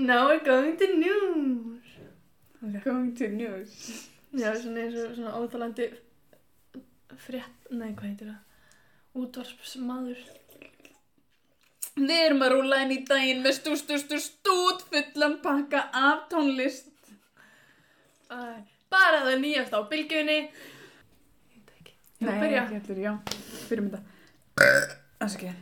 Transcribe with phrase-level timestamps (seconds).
[0.00, 1.84] Now we're going to news.
[2.84, 3.72] Going to news.
[4.32, 5.88] Já, svona eins og svona óþálandi
[7.20, 8.64] frétt, nei, hvað heitir það?
[9.20, 10.20] Útvarpsmaður.
[12.00, 16.28] Við erum að rúla inn í daginn með stú, stú, stú, stút fullan pakka af
[16.32, 16.92] tónlist.
[18.30, 20.38] Æ, bara það nýjast á bylgjunni.
[20.46, 21.98] Ég veit ekki.
[22.22, 23.12] Ég Nei, ekki allir, já.
[23.68, 24.06] Byrjum þetta.
[25.18, 25.58] Það ekki.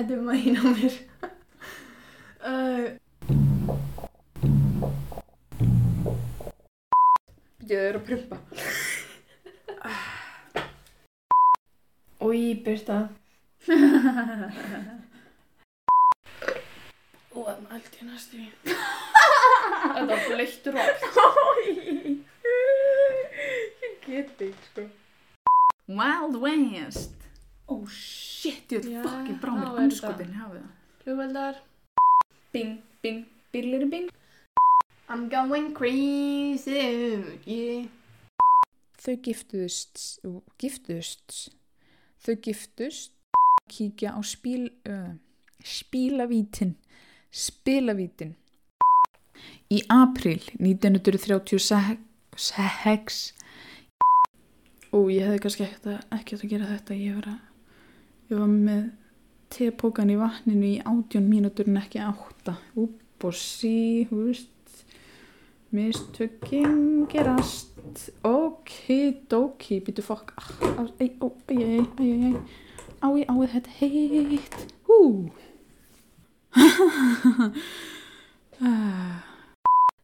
[0.00, 0.94] Þetta er mæn á mér.
[7.70, 8.36] Ég er að prumpa.
[12.20, 12.96] Ói, byrta.
[17.30, 17.60] Ó, það
[18.00, 18.48] ég næstu í.
[18.64, 21.04] Þetta var bleittur og allt.
[23.84, 24.82] Ég get ekki, sko.
[25.86, 27.19] Wild West.
[27.70, 30.70] Oh shit, ég er fucking brá mér anskotin hafið það.
[31.04, 31.54] Flugveldar.
[32.50, 34.10] Bing, bing, birlir bing.
[35.06, 37.86] I'm going crazy, yeah.
[38.98, 41.54] Þau giftuðust, ú, giftuðust,
[42.18, 43.14] þau giftust,
[43.70, 45.14] kíkja á spíl, uh,
[45.62, 46.74] spílavítin,
[47.30, 48.34] spilavítin.
[49.70, 53.30] Í april 1936,
[54.90, 57.38] og ég hefði kannski ekkert að, ekkert að gera þetta, ég var, að,
[58.30, 58.82] ég var með
[59.50, 62.56] tepókan í vatninu í átjón mínútur en ekki átta.
[62.78, 64.84] Úp og sí, þú veist,
[65.74, 67.74] mistökking gerast.
[68.26, 70.32] Okidoki, býtu fokk.
[71.00, 71.10] Ei,
[71.50, 72.34] ei, ei.
[73.00, 74.58] Ái, ái, þetta heitt.
[74.86, 75.00] Hú.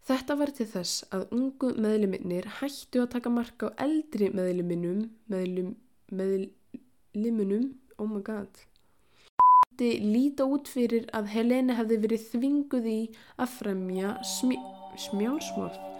[0.07, 5.01] Þetta var til þess að ungu meðluminnir hættu að taka marka á eldri meðluminnum,
[5.33, 5.73] meðlum,
[6.15, 7.65] meðlumunum,
[7.99, 8.49] oh my god.
[9.79, 13.01] Líta út fyrir að Helene hefði verið þvinguð í
[13.37, 15.96] að fremja smjálsmorð.